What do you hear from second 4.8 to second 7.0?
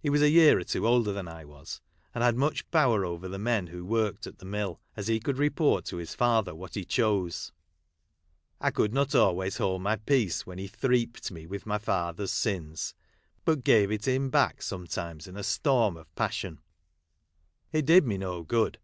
as he could report to his father what he